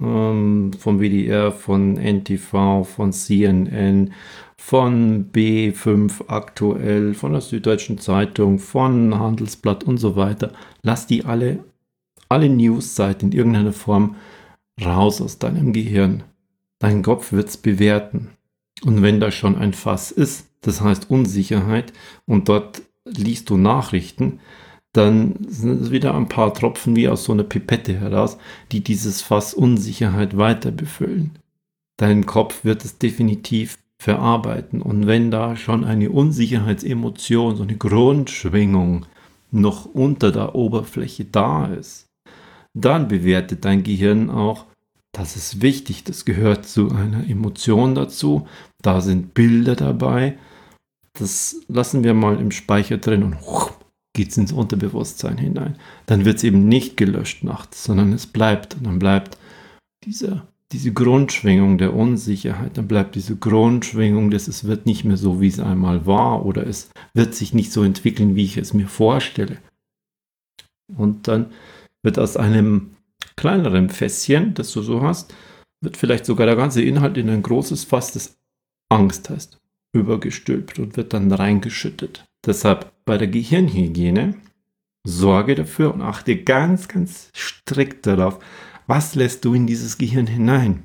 ähm, 0.00 0.72
vom 0.78 1.00
WDR, 1.00 1.52
von 1.52 1.96
NTV, 1.96 2.84
von 2.84 3.12
CNN, 3.12 4.12
von 4.56 5.32
B5 5.32 6.28
aktuell, 6.28 7.14
von 7.14 7.32
der 7.32 7.40
Süddeutschen 7.40 7.98
Zeitung, 7.98 8.58
von 8.58 9.18
Handelsblatt 9.18 9.82
und 9.82 9.98
so 9.98 10.14
weiter. 10.14 10.52
Lass 10.82 11.06
die 11.06 11.24
alle 11.24 11.64
alle 12.32 12.48
News-Seiten 12.48 13.26
in 13.26 13.32
irgendeiner 13.32 13.72
Form 13.72 14.16
raus 14.84 15.20
aus 15.20 15.38
deinem 15.38 15.72
Gehirn. 15.72 16.24
Dein 16.78 17.02
Kopf 17.02 17.32
wird 17.32 17.48
es 17.48 17.56
bewerten. 17.56 18.30
Und 18.84 19.02
wenn 19.02 19.20
da 19.20 19.30
schon 19.30 19.56
ein 19.56 19.72
Fass 19.72 20.10
ist, 20.10 20.48
das 20.62 20.80
heißt 20.80 21.10
Unsicherheit, 21.10 21.92
und 22.26 22.48
dort 22.48 22.82
liest 23.04 23.50
du 23.50 23.56
Nachrichten, 23.56 24.40
dann 24.92 25.36
sind 25.48 25.80
es 25.80 25.90
wieder 25.90 26.14
ein 26.14 26.28
paar 26.28 26.52
Tropfen 26.52 26.96
wie 26.96 27.08
aus 27.08 27.24
so 27.24 27.32
einer 27.32 27.44
Pipette 27.44 27.98
heraus, 27.98 28.36
die 28.72 28.80
dieses 28.80 29.22
Fass 29.22 29.54
Unsicherheit 29.54 30.36
weiter 30.36 30.70
befüllen. 30.70 31.38
Dein 31.96 32.26
Kopf 32.26 32.64
wird 32.64 32.84
es 32.84 32.98
definitiv 32.98 33.78
verarbeiten. 33.98 34.82
Und 34.82 35.06
wenn 35.06 35.30
da 35.30 35.56
schon 35.56 35.84
eine 35.84 36.10
Unsicherheitsemotion, 36.10 37.56
so 37.56 37.62
eine 37.62 37.76
Grundschwingung 37.76 39.06
noch 39.50 39.84
unter 39.86 40.32
der 40.32 40.54
Oberfläche 40.54 41.24
da 41.24 41.66
ist, 41.66 42.08
dann 42.74 43.08
bewertet 43.08 43.64
dein 43.64 43.82
Gehirn 43.82 44.30
auch, 44.30 44.66
das 45.12 45.36
ist 45.36 45.60
wichtig, 45.60 46.04
das 46.04 46.24
gehört 46.24 46.66
zu 46.66 46.90
einer 46.90 47.28
Emotion 47.28 47.94
dazu, 47.94 48.48
da 48.80 49.00
sind 49.00 49.34
Bilder 49.34 49.76
dabei, 49.76 50.38
das 51.12 51.56
lassen 51.68 52.02
wir 52.02 52.14
mal 52.14 52.40
im 52.40 52.50
Speicher 52.50 52.96
drin 52.96 53.22
und 53.22 53.36
geht 54.14 54.30
es 54.30 54.38
ins 54.38 54.52
Unterbewusstsein 54.52 55.38
hinein. 55.38 55.76
Dann 56.06 56.24
wird 56.24 56.38
es 56.38 56.44
eben 56.44 56.68
nicht 56.68 56.96
gelöscht 56.96 57.44
nachts, 57.44 57.84
sondern 57.84 58.12
es 58.12 58.26
bleibt 58.26 58.74
und 58.74 58.84
dann 58.84 58.98
bleibt 58.98 59.38
diese, 60.04 60.42
diese 60.72 60.92
Grundschwingung 60.92 61.78
der 61.78 61.94
Unsicherheit, 61.94 62.76
dann 62.76 62.88
bleibt 62.88 63.14
diese 63.14 63.36
Grundschwingung, 63.36 64.30
dass 64.30 64.48
es 64.48 64.64
wird 64.64 64.86
nicht 64.86 65.04
mehr 65.04 65.16
so, 65.18 65.40
wie 65.40 65.48
es 65.48 65.60
einmal 65.60 66.06
war 66.06 66.44
oder 66.44 66.66
es 66.66 66.90
wird 67.14 67.34
sich 67.34 67.52
nicht 67.52 67.72
so 67.72 67.82
entwickeln, 67.82 68.34
wie 68.34 68.44
ich 68.44 68.56
es 68.56 68.72
mir 68.72 68.88
vorstelle. 68.88 69.58
Und 70.96 71.28
dann 71.28 71.46
wird 72.02 72.18
aus 72.18 72.36
einem 72.36 72.96
kleineren 73.36 73.88
Fässchen, 73.88 74.54
das 74.54 74.72
du 74.72 74.82
so 74.82 75.02
hast, 75.02 75.34
wird 75.80 75.96
vielleicht 75.96 76.26
sogar 76.26 76.46
der 76.46 76.56
ganze 76.56 76.82
Inhalt 76.82 77.16
in 77.16 77.28
ein 77.30 77.42
großes 77.42 77.84
Fass, 77.84 78.12
das 78.12 78.36
Angst 78.88 79.30
heißt, 79.30 79.60
übergestülpt 79.92 80.78
und 80.78 80.96
wird 80.96 81.12
dann 81.12 81.32
reingeschüttet. 81.32 82.24
Deshalb 82.44 82.92
bei 83.04 83.18
der 83.18 83.28
Gehirnhygiene 83.28 84.34
sorge 85.04 85.54
dafür 85.54 85.94
und 85.94 86.02
achte 86.02 86.36
ganz, 86.36 86.88
ganz 86.88 87.30
strikt 87.34 88.06
darauf, 88.06 88.38
was 88.86 89.14
lässt 89.14 89.44
du 89.44 89.54
in 89.54 89.66
dieses 89.66 89.98
Gehirn 89.98 90.26
hinein. 90.26 90.82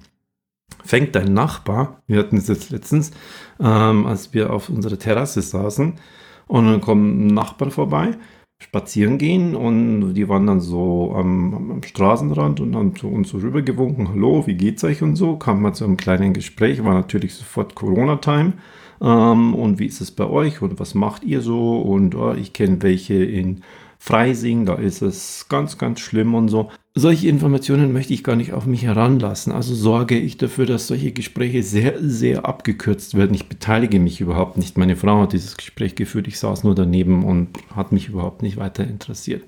Fängt 0.83 1.15
dein 1.15 1.33
Nachbar, 1.33 2.01
wir 2.07 2.19
hatten 2.19 2.37
es 2.37 2.47
jetzt 2.47 2.69
letztens, 2.69 3.11
ähm, 3.59 4.05
als 4.05 4.33
wir 4.33 4.51
auf 4.51 4.69
unserer 4.69 4.99
Terrasse 4.99 5.41
saßen, 5.41 5.99
und 6.47 6.65
dann 6.65 6.81
kommen 6.81 7.27
Nachbarn 7.27 7.71
vorbei 7.71 8.17
spazieren 8.59 9.17
gehen 9.17 9.55
und 9.55 10.13
die 10.13 10.27
waren 10.27 10.47
dann 10.47 10.59
so 10.59 11.13
am, 11.15 11.53
am 11.53 11.83
Straßenrand 11.83 12.59
und 12.59 12.75
haben 12.75 12.95
zu 12.95 13.07
uns 13.07 13.29
so 13.29 13.37
rübergewunken, 13.37 14.09
hallo, 14.09 14.47
wie 14.47 14.55
geht's 14.55 14.83
euch? 14.83 15.03
und 15.03 15.15
so, 15.15 15.37
kam 15.37 15.61
mal 15.61 15.73
zu 15.73 15.85
einem 15.85 15.97
kleinen 15.97 16.33
Gespräch, 16.33 16.83
war 16.83 16.95
natürlich 16.95 17.35
sofort 17.35 17.75
Corona-Time. 17.75 18.53
Ähm, 18.99 19.53
und 19.53 19.77
wie 19.79 19.85
ist 19.85 20.01
es 20.01 20.11
bei 20.11 20.25
euch 20.25 20.61
und 20.61 20.79
was 20.79 20.95
macht 20.95 21.23
ihr 21.23 21.41
so? 21.41 21.79
Und 21.81 22.15
oh, 22.15 22.33
ich 22.33 22.53
kenne 22.53 22.81
welche 22.81 23.23
in 23.23 23.61
Freising, 23.99 24.65
da 24.65 24.75
ist 24.75 25.01
es 25.01 25.47
ganz, 25.49 25.77
ganz 25.77 25.99
schlimm 25.99 26.33
und 26.33 26.49
so. 26.49 26.69
Solche 26.97 27.27
Informationen 27.27 27.93
möchte 27.93 28.15
ich 28.15 28.23
gar 28.23 28.35
nicht 28.35 28.53
auf 28.53 28.65
mich 28.65 28.81
heranlassen. 28.81 29.53
Also 29.53 29.75
sorge 29.75 30.17
ich 30.17 30.37
dafür, 30.37 30.65
dass 30.65 30.87
solche 30.87 31.11
Gespräche 31.11 31.61
sehr, 31.61 31.93
sehr 32.01 32.47
abgekürzt 32.47 33.13
werden. 33.13 33.35
Ich 33.35 33.47
beteilige 33.47 33.99
mich 33.99 34.19
überhaupt 34.19 34.57
nicht. 34.57 34.79
Meine 34.79 34.95
Frau 34.95 35.21
hat 35.21 35.33
dieses 35.33 35.57
Gespräch 35.57 35.93
geführt. 35.93 36.27
Ich 36.27 36.39
saß 36.39 36.63
nur 36.63 36.73
daneben 36.73 37.23
und 37.23 37.49
hat 37.75 37.91
mich 37.91 38.09
überhaupt 38.09 38.41
nicht 38.41 38.57
weiter 38.57 38.83
interessiert. 38.83 39.43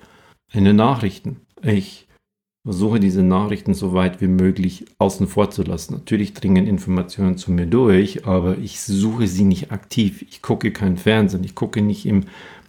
Eine 0.53 0.75
Nachrichten. 0.75 1.38
Ich 1.63 2.08
versuche 2.63 3.00
diese 3.00 3.24
Nachrichten 3.24 3.74
so 3.74 3.94
weit 3.94 4.22
wie 4.22 4.27
möglich 4.27 4.86
außen 5.00 5.25
vor 5.25 5.50
zu 5.50 5.63
lassen. 5.63 5.96
Natürlich 5.96 6.36
dringen 6.36 6.68
Informationen 6.68 7.38
zu 7.38 7.51
mir 7.51 7.65
durch, 7.65 8.27
aber 8.27 8.60
ich 8.60 8.79
suche 8.79 9.25
sie 9.25 9.46
nicht 9.46 9.72
aktiv. 9.72 10.24
Ich 10.29 10.44
gucke 10.44 10.70
kein 10.72 10.98
Fernsehen. 10.98 11.44
Ich 11.44 11.56
gucke 11.56 11.82
nicht 11.82 12.06
im 12.06 12.25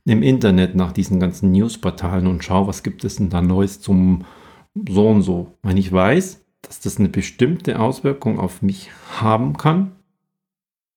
im 0.07 0.23
Internet 0.23 0.75
nach 0.75 0.93
diesen 0.93 1.21
ganzen 1.21 1.53
Newsportalen 1.53 2.27
und 2.27 2.43
schaue, 2.43 2.67
was 2.67 2.83
gibt 2.83 3.05
es 3.05 3.17
denn 3.17 3.29
da 3.29 3.43
Neues 3.43 3.83
zum 3.83 4.25
so 4.75 5.09
und 5.09 5.23
so. 5.23 5.57
Wenn 5.63 5.77
ich 5.77 5.91
weiß, 5.93 6.45
dass 6.63 6.81
das 6.81 6.99
eine 6.99 7.09
bestimmte 7.09 7.79
Auswirkung 7.79 8.39
auf 8.39 8.63
mich 8.63 8.91
haben 9.21 9.57
kann, 9.57 9.93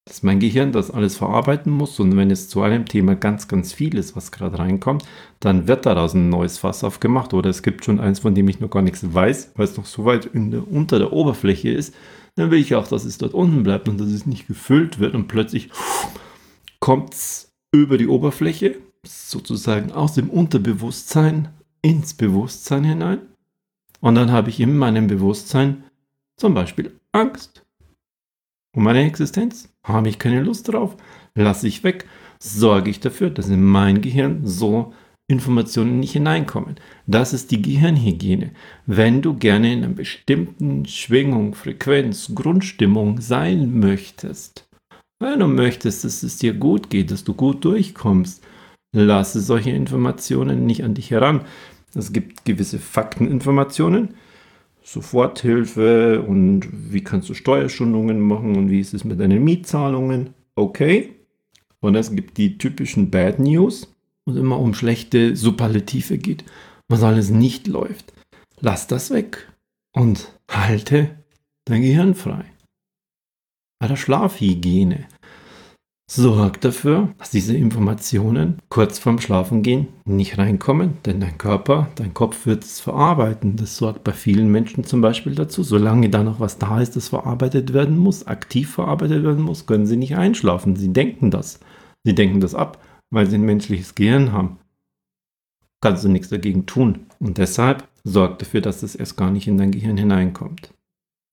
dass 0.06 0.22
mein 0.22 0.40
Gehirn 0.40 0.74
das 0.74 0.92
alles 0.92 1.16
verarbeiten 1.16 1.72
muss 1.72 2.00
und 2.00 2.18
wenn 2.18 2.30
es 2.30 2.50
zu 2.50 2.62
einem 2.62 2.86
Thema 2.86 3.16
ganz, 3.16 3.48
ganz 3.48 3.72
viel 3.72 3.98
ist, 3.98 4.18
was 4.18 4.34
gerade 4.34 4.60
reinkommt, 4.60 5.04
dann 5.40 5.68
wird 5.68 5.86
daraus 5.86 6.14
ein 6.14 6.30
neues 6.30 6.58
Fass 6.58 6.84
aufgemacht 6.84 7.34
oder 7.34 7.50
es 7.50 7.64
gibt 7.64 7.86
schon 7.86 8.02
eins, 8.02 8.20
von 8.20 8.36
dem 8.36 8.50
ich 8.50 8.60
noch 8.60 8.70
gar 8.70 8.82
nichts 8.82 9.14
weiß, 9.14 9.54
weil 9.56 9.66
es 9.66 9.78
noch 9.78 9.86
so 9.86 10.04
weit 10.04 10.30
der, 10.34 10.70
unter 10.70 11.00
der 11.00 11.14
Oberfläche 11.14 11.70
ist, 11.70 11.96
dann 12.36 12.52
will 12.52 12.60
ich 12.60 12.76
auch, 12.76 12.88
dass 12.88 13.06
es 13.06 13.18
dort 13.18 13.34
unten 13.34 13.64
bleibt 13.64 13.88
und 13.88 14.00
dass 14.00 14.10
es 14.10 14.26
nicht 14.26 14.48
gefüllt 14.48 15.00
wird 15.00 15.16
und 15.16 15.28
plötzlich 15.28 15.70
kommt 16.82 17.14
es 17.14 17.54
über 17.72 17.98
die 17.98 18.10
Oberfläche, 18.10 18.76
sozusagen 19.06 19.94
aus 19.94 20.14
dem 20.14 20.30
Unterbewusstsein 20.30 21.50
ins 21.82 22.14
Bewusstsein 22.14 22.84
hinein 22.84 23.20
und 24.04 24.16
dann 24.16 24.34
habe 24.34 24.50
ich 24.50 24.60
in 24.60 24.78
meinem 24.78 25.08
Bewusstsein 25.08 25.86
zum 26.36 26.54
Beispiel 26.54 27.00
Angst. 27.14 27.66
Um 28.76 28.84
meine 28.84 29.06
Existenz 29.06 29.74
habe 29.82 30.10
ich 30.10 30.20
keine 30.20 30.42
Lust 30.42 30.68
drauf, 30.68 30.98
lasse 31.36 31.70
ich 31.70 31.86
weg, 31.86 32.06
sorge 32.38 32.90
ich 32.90 33.00
dafür, 33.00 33.30
dass 33.30 33.48
in 33.48 33.64
mein 33.64 34.02
Gehirn 34.02 34.46
so 34.46 34.94
Informationen 35.28 36.02
nicht 36.02 36.12
hineinkommen. 36.12 36.76
Das 37.08 37.32
ist 37.32 37.52
die 37.52 37.62
Gehirnhygiene. 37.62 38.52
Wenn 38.86 39.22
du 39.22 39.36
gerne 39.36 39.72
in 39.72 39.86
einer 39.86 39.94
bestimmten 39.94 40.86
Schwingung, 40.86 41.56
Frequenz, 41.56 42.36
Grundstimmung 42.36 43.22
sein 43.22 43.80
möchtest, 43.80 44.68
wenn 45.20 45.40
du 45.40 45.48
möchtest, 45.48 46.04
dass 46.04 46.24
es 46.24 46.36
dir 46.36 46.54
gut 46.54 46.90
geht, 46.90 47.10
dass 47.10 47.24
du 47.24 47.34
gut 47.34 47.64
durchkommst, 47.64 48.44
lasse 48.94 49.40
solche 49.40 49.72
Informationen 49.72 50.66
nicht 50.66 50.84
an 50.84 50.94
dich 50.94 51.12
heran. 51.12 51.46
Es 51.96 52.12
gibt 52.12 52.46
gewisse 52.46 52.80
Fakteninformationen, 52.80 54.16
Soforthilfe 54.84 56.22
und 56.22 56.68
wie 56.72 57.04
kannst 57.04 57.30
du 57.30 57.34
Steuerstundungen 57.34 58.20
machen 58.20 58.56
und 58.58 58.70
wie 58.70 58.80
ist 58.80 58.94
es 58.94 59.04
mit 59.04 59.20
deinen 59.20 59.44
Mietzahlungen. 59.44 60.34
Okay. 60.56 61.16
Und 61.80 61.96
es 61.96 62.16
gibt 62.16 62.38
die 62.38 62.58
typischen 62.58 63.12
Bad 63.12 63.40
News, 63.40 63.94
wo 64.26 64.32
es 64.32 64.38
immer 64.38 64.60
um 64.60 64.74
schlechte 64.74 65.36
Superlative 65.36 66.18
geht, 66.18 66.44
was 66.90 67.04
alles 67.04 67.30
nicht 67.30 67.68
läuft. 67.68 68.14
Lass 68.60 68.88
das 68.88 69.12
weg 69.12 69.50
und 69.94 70.32
halte 70.50 71.18
dein 71.66 71.82
Gehirn 71.82 72.16
frei. 72.16 72.46
Bei 73.80 73.88
der 73.88 73.98
Schlafhygiene 73.98 75.08
Sorgt 76.16 76.64
dafür, 76.64 77.10
dass 77.18 77.32
diese 77.32 77.58
Informationen 77.58 78.60
kurz 78.70 79.00
vorm 79.00 79.20
Schlafengehen 79.20 79.88
nicht 80.06 80.38
reinkommen, 80.38 81.00
denn 81.08 81.20
dein 81.20 81.40
Körper, 81.40 81.88
dein 81.96 82.14
Kopf 82.14 82.46
wird 82.46 82.64
es 82.64 82.80
verarbeiten. 82.80 83.56
Das 83.56 83.78
sorgt 83.78 84.04
bei 84.04 84.12
vielen 84.12 84.52
Menschen 84.52 84.84
zum 84.84 85.02
Beispiel 85.02 85.34
dazu, 85.34 85.64
solange 85.64 86.12
da 86.12 86.22
noch 86.22 86.40
was 86.40 86.60
da 86.60 86.80
ist, 86.80 86.96
das 86.96 87.08
verarbeitet 87.08 87.74
werden 87.74 87.98
muss, 87.98 88.28
aktiv 88.28 88.70
verarbeitet 88.70 89.24
werden 89.24 89.44
muss, 89.44 89.66
können 89.66 89.88
sie 89.88 89.98
nicht 89.98 90.16
einschlafen. 90.16 90.76
Sie 90.76 90.94
denken 90.94 91.32
das. 91.32 91.60
Sie 92.04 92.14
denken 92.14 92.42
das 92.42 92.54
ab, 92.54 92.80
weil 93.10 93.26
sie 93.28 93.38
ein 93.38 93.42
menschliches 93.42 93.96
Gehirn 93.96 94.32
haben. 94.34 94.60
Kannst 95.82 96.04
du 96.04 96.10
nichts 96.10 96.30
dagegen 96.30 96.68
tun. 96.68 97.08
Und 97.20 97.40
deshalb 97.40 97.88
sorgt 98.04 98.44
dafür, 98.44 98.62
dass 98.62 98.82
das 98.82 98.94
erst 98.94 99.18
gar 99.18 99.32
nicht 99.32 99.48
in 99.48 99.58
dein 99.58 99.72
Gehirn 99.72 99.98
hineinkommt. 99.98 100.72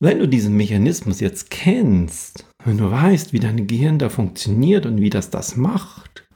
Wenn 0.03 0.19
du 0.19 0.27
diesen 0.27 0.57
Mechanismus 0.57 1.21
jetzt 1.21 1.51
kennst, 1.51 2.47
wenn 2.65 2.79
du 2.79 2.91
weißt, 2.91 3.35
wie 3.35 3.39
dein 3.39 3.67
Gehirn 3.67 3.99
da 3.99 4.09
funktioniert 4.09 4.87
und 4.87 4.99
wie 5.03 5.11
das 5.11 5.29
das 5.29 5.57
macht 5.57 6.27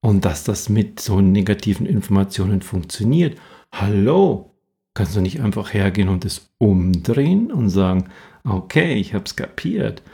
und 0.00 0.24
dass 0.24 0.44
das 0.44 0.68
mit 0.68 1.00
so 1.00 1.20
negativen 1.20 1.86
Informationen 1.86 2.62
funktioniert, 2.62 3.36
hallo, 3.74 4.54
kannst 4.94 5.16
du 5.16 5.20
nicht 5.20 5.40
einfach 5.40 5.74
hergehen 5.74 6.08
und 6.08 6.24
es 6.24 6.52
umdrehen 6.58 7.50
und 7.50 7.68
sagen, 7.68 8.04
okay, 8.44 8.94
ich 8.94 9.12
habe 9.12 9.24
es 9.24 9.34
kapiert. 9.34 10.04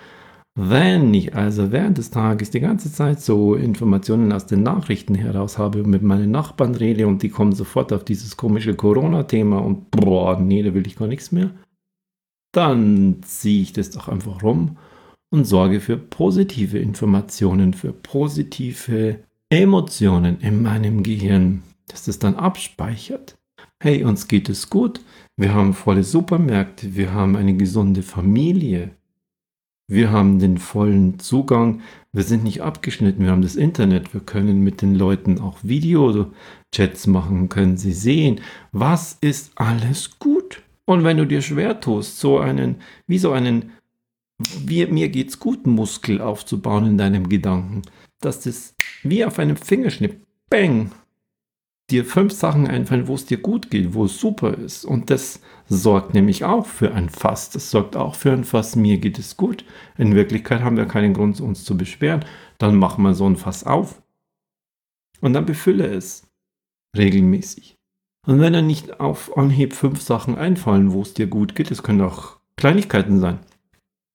Wenn 0.58 1.12
ich 1.12 1.34
also 1.34 1.72
während 1.72 1.98
des 1.98 2.10
Tages 2.10 2.48
die 2.48 2.60
ganze 2.60 2.90
Zeit 2.90 3.20
so 3.20 3.54
Informationen 3.56 4.32
aus 4.32 4.46
den 4.46 4.62
Nachrichten 4.62 5.14
heraus 5.14 5.58
habe 5.58 5.82
und 5.82 5.90
mit 5.90 6.00
meinen 6.00 6.30
Nachbarn 6.30 6.74
rede 6.74 7.06
und 7.06 7.22
die 7.22 7.28
kommen 7.28 7.52
sofort 7.52 7.92
auf 7.92 8.04
dieses 8.04 8.38
komische 8.38 8.74
Corona-Thema 8.74 9.58
und 9.58 9.90
boah, 9.90 10.40
nee, 10.40 10.62
da 10.62 10.72
will 10.72 10.86
ich 10.86 10.96
gar 10.96 11.08
nichts 11.08 11.30
mehr, 11.30 11.50
dann 12.52 13.22
ziehe 13.22 13.62
ich 13.62 13.72
das 13.72 13.90
doch 13.90 14.08
einfach 14.08 14.42
rum 14.42 14.76
und 15.30 15.44
sorge 15.44 15.80
für 15.80 15.96
positive 15.96 16.78
Informationen, 16.78 17.74
für 17.74 17.92
positive 17.92 19.20
Emotionen 19.50 20.40
in 20.40 20.62
meinem 20.62 21.02
Gehirn, 21.02 21.62
dass 21.88 22.04
das 22.04 22.18
dann 22.18 22.36
abspeichert. 22.36 23.36
Hey, 23.82 24.04
uns 24.04 24.28
geht 24.28 24.48
es 24.48 24.70
gut, 24.70 25.00
wir 25.36 25.52
haben 25.52 25.74
volle 25.74 26.02
Supermärkte, 26.02 26.96
wir 26.96 27.12
haben 27.12 27.36
eine 27.36 27.54
gesunde 27.56 28.02
Familie, 28.02 28.92
wir 29.88 30.10
haben 30.10 30.38
den 30.38 30.58
vollen 30.58 31.18
Zugang, 31.20 31.82
wir 32.12 32.24
sind 32.24 32.42
nicht 32.42 32.62
abgeschnitten, 32.62 33.22
wir 33.22 33.30
haben 33.30 33.42
das 33.42 33.54
Internet, 33.54 34.14
wir 34.14 34.20
können 34.20 34.64
mit 34.64 34.82
den 34.82 34.94
Leuten 34.94 35.38
auch 35.38 35.58
Video-Chats 35.62 37.06
machen, 37.06 37.48
können 37.48 37.76
sie 37.76 37.92
sehen, 37.92 38.40
was 38.72 39.18
ist 39.20 39.52
alles 39.54 40.18
gut. 40.18 40.62
Und 40.86 41.04
wenn 41.04 41.18
du 41.18 41.26
dir 41.26 41.42
schwer 41.42 41.80
tust, 41.80 42.18
so 42.18 42.38
einen, 42.38 42.76
wie 43.06 43.18
so 43.18 43.32
einen, 43.32 43.72
wie, 44.64 44.86
mir 44.86 45.08
geht's 45.08 45.38
gut 45.38 45.66
Muskel 45.66 46.20
aufzubauen 46.20 46.86
in 46.86 46.98
deinem 46.98 47.28
Gedanken, 47.28 47.82
dass 48.20 48.40
das 48.40 48.74
wie 49.02 49.24
auf 49.24 49.38
einem 49.38 49.56
Fingerschnipp, 49.56 50.20
bang, 50.48 50.92
dir 51.90 52.04
fünf 52.04 52.32
Sachen 52.32 52.66
einfallen, 52.66 53.06
wo 53.06 53.14
es 53.14 53.26
dir 53.26 53.38
gut 53.38 53.70
geht, 53.70 53.94
wo 53.94 54.04
es 54.04 54.18
super 54.18 54.54
ist. 54.54 54.84
Und 54.84 55.10
das 55.10 55.40
sorgt 55.68 56.14
nämlich 56.14 56.44
auch 56.44 56.66
für 56.66 56.92
ein 56.92 57.08
Fass. 57.08 57.50
Das 57.50 57.70
sorgt 57.70 57.96
auch 57.96 58.14
für 58.14 58.32
ein 58.32 58.44
Fass, 58.44 58.76
mir 58.76 58.98
geht 58.98 59.18
es 59.18 59.36
gut. 59.36 59.64
In 59.96 60.14
Wirklichkeit 60.14 60.62
haben 60.62 60.76
wir 60.76 60.86
keinen 60.86 61.14
Grund, 61.14 61.40
uns 61.40 61.64
zu 61.64 61.76
beschweren. 61.76 62.24
Dann 62.58 62.76
machen 62.76 63.02
wir 63.02 63.14
so 63.14 63.28
ein 63.28 63.36
Fass 63.36 63.64
auf. 63.64 64.02
Und 65.20 65.32
dann 65.32 65.46
befülle 65.46 65.86
es 65.86 66.26
regelmäßig. 66.96 67.75
Und 68.26 68.40
wenn 68.40 68.52
dann 68.52 68.66
nicht 68.66 68.98
auf 68.98 69.36
Anhieb 69.38 69.72
fünf 69.72 70.00
Sachen 70.02 70.36
einfallen, 70.36 70.92
wo 70.92 71.02
es 71.02 71.14
dir 71.14 71.28
gut 71.28 71.54
geht, 71.54 71.70
es 71.70 71.82
können 71.82 72.00
auch 72.00 72.38
Kleinigkeiten 72.56 73.20
sein. 73.20 73.38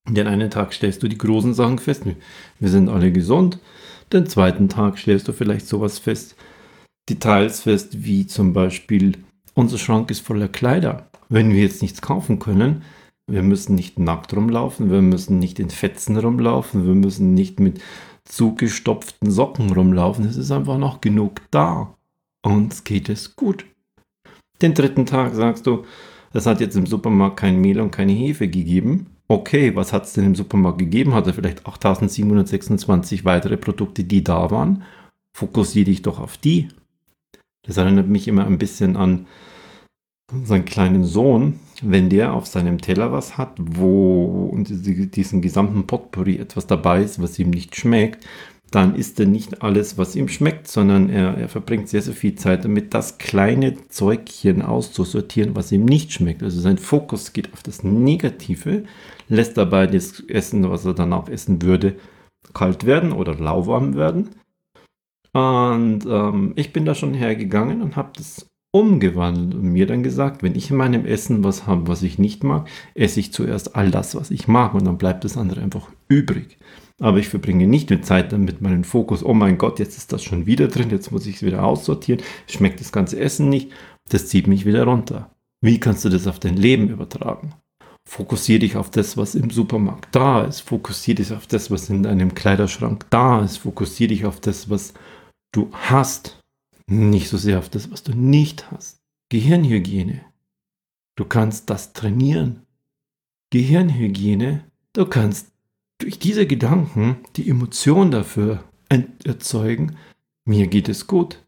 Den 0.07 0.27
einen 0.27 0.49
Tag 0.49 0.73
stellst 0.73 1.01
du 1.01 1.07
die 1.07 1.17
großen 1.17 1.53
Sachen 1.53 1.79
fest, 1.79 2.03
wir 2.59 2.69
sind 2.69 2.89
alle 2.89 3.11
gesund. 3.11 3.59
Den 4.11 4.25
zweiten 4.25 4.67
Tag 4.67 4.97
stellst 4.97 5.27
du 5.27 5.31
vielleicht 5.31 5.67
sowas 5.67 5.99
fest, 5.99 6.35
Details 7.09 7.61
fest, 7.61 8.03
wie 8.03 8.27
zum 8.27 8.51
Beispiel, 8.51 9.17
unser 9.53 9.77
Schrank 9.77 10.11
ist 10.11 10.25
voller 10.25 10.47
Kleider. 10.47 11.09
Wenn 11.29 11.53
wir 11.53 11.61
jetzt 11.61 11.81
nichts 11.81 12.01
kaufen 12.01 12.39
können, 12.39 12.83
wir 13.27 13.43
müssen 13.43 13.75
nicht 13.75 13.97
nackt 13.97 14.33
rumlaufen, 14.33 14.91
wir 14.91 15.01
müssen 15.01 15.39
nicht 15.39 15.59
in 15.59 15.69
Fetzen 15.69 16.17
rumlaufen, 16.17 16.85
wir 16.85 16.95
müssen 16.95 17.33
nicht 17.33 17.59
mit 17.59 17.79
zugestopften 18.25 19.31
Socken 19.31 19.71
rumlaufen. 19.71 20.25
Es 20.25 20.35
ist 20.35 20.51
einfach 20.51 20.77
noch 20.77 20.99
genug 20.99 21.41
da. 21.51 21.95
Uns 22.43 22.83
geht 22.83 23.07
es 23.07 23.35
gut. 23.35 23.65
Den 24.61 24.73
dritten 24.73 25.05
Tag 25.05 25.33
sagst 25.33 25.65
du, 25.67 25.85
es 26.33 26.45
hat 26.45 26.61
jetzt 26.61 26.75
im 26.75 26.85
Supermarkt 26.85 27.37
kein 27.37 27.59
Mehl 27.59 27.81
und 27.81 27.91
keine 27.91 28.13
Hefe 28.13 28.47
gegeben. 28.47 29.07
Okay, 29.27 29.75
was 29.75 29.93
hat 29.93 30.05
es 30.05 30.13
denn 30.13 30.25
im 30.25 30.35
Supermarkt 30.35 30.79
gegeben? 30.79 31.13
Hat 31.13 31.27
er 31.27 31.33
vielleicht 31.33 31.65
8726 31.65 33.25
weitere 33.25 33.57
Produkte, 33.57 34.03
die 34.03 34.23
da 34.23 34.51
waren? 34.51 34.83
Fokussiere 35.35 35.85
dich 35.85 36.01
doch 36.01 36.19
auf 36.19 36.37
die. 36.37 36.67
Das 37.65 37.77
erinnert 37.77 38.07
mich 38.07 38.27
immer 38.27 38.45
ein 38.45 38.57
bisschen 38.57 38.95
an 38.97 39.27
unseren 40.31 40.65
kleinen 40.65 41.03
Sohn, 41.03 41.59
wenn 41.81 42.09
der 42.09 42.33
auf 42.33 42.47
seinem 42.47 42.79
Teller 42.79 43.11
was 43.11 43.37
hat, 43.37 43.57
wo 43.57 44.49
und 44.51 44.69
diesen 45.15 45.41
gesamten 45.41 45.87
Potpourri 45.87 46.37
etwas 46.37 46.67
dabei 46.67 47.03
ist, 47.03 47.21
was 47.21 47.39
ihm 47.39 47.49
nicht 47.49 47.75
schmeckt, 47.75 48.25
dann 48.71 48.95
isst 48.95 49.19
er 49.19 49.25
nicht 49.25 49.61
alles, 49.61 49.97
was 49.97 50.15
ihm 50.15 50.29
schmeckt, 50.29 50.67
sondern 50.67 51.09
er, 51.09 51.37
er 51.37 51.49
verbringt 51.49 51.89
sehr, 51.89 52.01
sehr 52.01 52.13
viel 52.13 52.35
Zeit 52.35 52.63
damit, 52.63 52.93
das 52.93 53.17
kleine 53.17 53.75
Zeugchen 53.89 54.61
auszusortieren, 54.61 55.55
was 55.57 55.73
ihm 55.73 55.83
nicht 55.83 56.13
schmeckt. 56.13 56.41
Also 56.41 56.61
sein 56.61 56.77
Fokus 56.77 57.33
geht 57.33 57.51
auf 57.51 57.63
das 57.63 57.83
Negative, 57.83 58.85
lässt 59.27 59.57
dabei 59.57 59.87
das 59.87 60.21
Essen, 60.21 60.69
was 60.69 60.85
er 60.85 60.93
danach 60.93 61.27
essen 61.27 61.61
würde, 61.61 61.95
kalt 62.53 62.85
werden 62.85 63.11
oder 63.11 63.35
lauwarm 63.35 63.95
werden. 63.95 64.29
Und 65.33 66.05
ähm, 66.05 66.53
ich 66.55 66.71
bin 66.71 66.85
da 66.85 66.95
schon 66.95 67.13
hergegangen 67.13 67.81
und 67.81 67.97
habe 67.97 68.11
das 68.15 68.47
umgewandelt 68.73 69.53
und 69.53 69.63
mir 69.63 69.85
dann 69.85 70.01
gesagt, 70.01 70.43
wenn 70.43 70.55
ich 70.55 70.71
in 70.71 70.77
meinem 70.77 71.05
Essen 71.05 71.43
was 71.43 71.67
habe, 71.67 71.87
was 71.87 72.03
ich 72.03 72.19
nicht 72.19 72.43
mag, 72.43 72.69
esse 72.93 73.19
ich 73.19 73.33
zuerst 73.33 73.75
all 73.75 73.91
das, 73.91 74.15
was 74.15 74.31
ich 74.31 74.47
mag 74.47 74.73
und 74.73 74.85
dann 74.85 74.97
bleibt 74.97 75.25
das 75.25 75.37
andere 75.37 75.61
einfach 75.61 75.89
übrig. 76.07 76.57
Aber 77.01 77.17
ich 77.17 77.29
verbringe 77.29 77.67
nicht 77.67 77.89
die 77.89 78.01
Zeit 78.01 78.31
damit, 78.31 78.61
meinen 78.61 78.83
Fokus, 78.83 79.25
oh 79.25 79.33
mein 79.33 79.57
Gott, 79.57 79.79
jetzt 79.79 79.97
ist 79.97 80.13
das 80.13 80.23
schon 80.23 80.45
wieder 80.45 80.67
drin, 80.67 80.91
jetzt 80.91 81.11
muss 81.11 81.25
ich 81.25 81.37
es 81.37 81.43
wieder 81.43 81.63
aussortieren, 81.63 82.21
schmeckt 82.47 82.79
das 82.79 82.91
ganze 82.91 83.19
Essen 83.19 83.49
nicht, 83.49 83.71
das 84.09 84.27
zieht 84.27 84.45
mich 84.45 84.65
wieder 84.65 84.83
runter. 84.83 85.31
Wie 85.61 85.79
kannst 85.79 86.05
du 86.05 86.09
das 86.09 86.27
auf 86.27 86.37
dein 86.37 86.57
Leben 86.57 86.89
übertragen? 86.89 87.53
Fokussiere 88.07 88.59
dich 88.59 88.77
auf 88.77 88.91
das, 88.91 89.17
was 89.17 89.35
im 89.35 89.49
Supermarkt 89.49 90.15
da 90.15 90.43
ist. 90.43 90.61
Fokussiere 90.61 91.15
dich 91.15 91.33
auf 91.33 91.47
das, 91.47 91.71
was 91.71 91.89
in 91.89 92.03
deinem 92.03 92.33
Kleiderschrank 92.33 93.05
da 93.09 93.43
ist. 93.43 93.57
Fokussiere 93.57 94.09
dich 94.09 94.25
auf 94.25 94.39
das, 94.39 94.69
was 94.69 94.93
du 95.51 95.69
hast. 95.71 96.39
Nicht 96.87 97.29
so 97.29 97.37
sehr 97.37 97.59
auf 97.59 97.69
das, 97.69 97.91
was 97.91 98.03
du 98.03 98.13
nicht 98.13 98.69
hast. 98.71 98.99
Gehirnhygiene. 99.29 100.21
Du 101.15 101.25
kannst 101.25 101.69
das 101.69 101.93
trainieren. 101.93 102.65
Gehirnhygiene, 103.51 104.65
du 104.93 105.05
kannst 105.05 105.50
durch 106.01 106.19
diese 106.19 106.45
Gedanken 106.47 107.17
die 107.35 107.49
Emotion 107.49 108.11
dafür 108.11 108.63
erzeugen, 109.23 109.95
mir 110.45 110.67
geht 110.67 110.89
es 110.89 111.07
gut, 111.07 111.43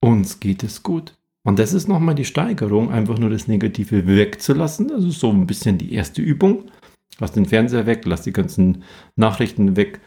uns 0.00 0.40
geht 0.40 0.62
es 0.62 0.82
gut. 0.82 1.14
Und 1.44 1.58
das 1.58 1.72
ist 1.72 1.88
nochmal 1.88 2.14
die 2.14 2.24
Steigerung, 2.24 2.90
einfach 2.90 3.18
nur 3.18 3.30
das 3.30 3.48
Negative 3.48 4.06
wegzulassen. 4.06 4.88
Das 4.88 5.04
ist 5.04 5.20
so 5.20 5.30
ein 5.30 5.46
bisschen 5.46 5.78
die 5.78 5.92
erste 5.92 6.22
Übung. 6.22 6.70
Lass 7.18 7.32
den 7.32 7.46
Fernseher 7.46 7.86
weg, 7.86 8.02
lass 8.04 8.22
die 8.22 8.32
ganzen 8.32 8.84
Nachrichten 9.16 9.76
weg, 9.76 10.00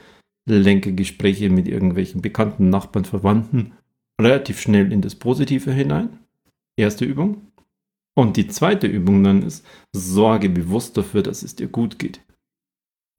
lenke 0.47 0.93
Gespräche 0.93 1.49
mit 1.49 1.67
irgendwelchen 1.67 2.21
Bekannten, 2.21 2.69
Nachbarn, 2.69 3.05
Verwandten 3.05 3.73
relativ 4.19 4.61
schnell 4.61 4.91
in 4.91 5.01
das 5.01 5.15
Positive 5.15 5.71
hinein. 5.71 6.19
Erste 6.77 7.05
Übung. 7.05 7.51
Und 8.17 8.37
die 8.37 8.47
zweite 8.47 8.87
Übung 8.87 9.23
dann 9.23 9.43
ist, 9.43 9.65
sorge 9.93 10.49
bewusst 10.49 10.97
dafür, 10.97 11.21
dass 11.21 11.43
es 11.43 11.55
dir 11.55 11.67
gut 11.67 11.99
geht. 11.99 12.21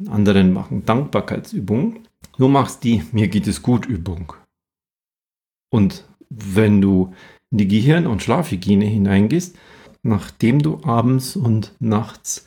Anderen 0.06 0.52
machen 0.52 0.84
Dankbarkeitsübungen. 0.84 2.06
Du 2.36 2.48
machst 2.48 2.84
die 2.84 3.02
Mir 3.12 3.28
geht 3.28 3.46
es 3.46 3.62
gut 3.62 3.86
Übung. 3.86 4.34
Und 5.70 6.04
wenn 6.28 6.80
du 6.80 7.14
in 7.50 7.58
die 7.58 7.68
Gehirn- 7.68 8.06
und 8.06 8.22
Schlafhygiene 8.22 8.84
hineingehst, 8.84 9.56
nachdem 10.02 10.60
du 10.60 10.82
abends 10.84 11.36
und 11.36 11.72
nachts 11.80 12.46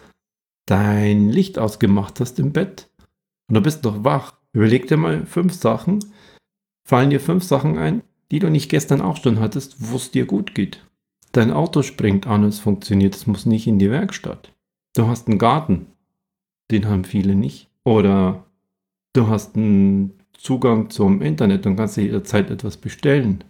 dein 0.65 1.29
Licht 1.29 1.57
ausgemacht 1.57 2.19
hast 2.19 2.39
im 2.39 2.53
Bett 2.53 2.89
und 3.49 3.55
du 3.55 3.61
bist 3.61 3.83
noch 3.83 4.03
wach, 4.03 4.35
überleg 4.53 4.87
dir 4.87 4.97
mal 4.97 5.25
fünf 5.25 5.53
Sachen, 5.53 5.99
fallen 6.87 7.09
dir 7.09 7.19
fünf 7.19 7.43
Sachen 7.43 7.77
ein, 7.77 8.03
die 8.31 8.39
du 8.39 8.49
nicht 8.49 8.69
gestern 8.69 9.01
auch 9.01 9.17
schon 9.17 9.39
hattest, 9.39 9.77
wo 9.79 9.95
es 9.95 10.11
dir 10.11 10.25
gut 10.25 10.53
geht. 10.53 10.85
Dein 11.31 11.51
Auto 11.51 11.81
springt 11.81 12.27
an 12.27 12.43
und 12.43 12.49
es 12.49 12.59
funktioniert, 12.59 13.15
es 13.15 13.27
muss 13.27 13.45
nicht 13.45 13.67
in 13.67 13.79
die 13.79 13.89
Werkstatt. 13.89 14.53
Du 14.95 15.07
hast 15.07 15.27
einen 15.27 15.39
Garten, 15.39 15.87
den 16.71 16.87
haben 16.87 17.03
viele 17.03 17.35
nicht. 17.35 17.69
Oder 17.83 18.45
du 19.13 19.27
hast 19.27 19.55
einen 19.55 20.13
Zugang 20.33 20.89
zum 20.89 21.21
Internet 21.21 21.65
und 21.65 21.75
kannst 21.75 21.97
jederzeit 21.97 22.49
etwas 22.49 22.77
bestellen. 22.77 23.43